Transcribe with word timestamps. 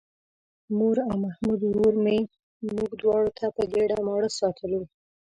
مور 0.77 0.97
او 1.09 1.13
محمود 1.25 1.59
ورور 1.65 1.93
مې 2.03 2.17
موږ 2.75 2.89
دواړه 3.01 3.29
په 3.55 3.63
ګېډه 3.71 3.97
ماړه 4.07 4.29
ساتلو. 4.39 4.81